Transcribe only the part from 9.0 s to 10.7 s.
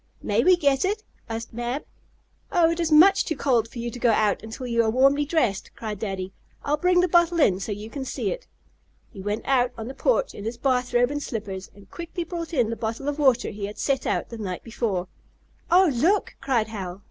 He went out on the porch in his